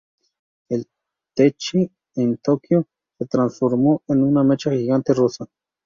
En 0.69 0.83
"Tenchi 1.35 1.91
en 2.15 2.37
Tokio", 2.37 2.87
se 3.19 3.27
transformó 3.27 4.01
en 4.07 4.23
un 4.23 4.47
mecha 4.47 4.71
gigante 4.71 5.13
rosa. 5.13 5.45